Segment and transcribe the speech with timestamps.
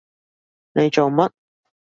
[0.73, 1.31] 你做乜？